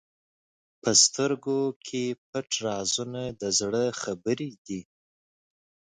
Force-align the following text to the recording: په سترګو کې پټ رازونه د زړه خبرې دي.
په 0.81 0.89
سترګو 1.03 1.59
کې 1.85 2.03
پټ 2.29 2.49
رازونه 2.65 3.21
د 3.41 3.43
زړه 3.59 3.83
خبرې 4.01 4.51
دي. 4.65 4.81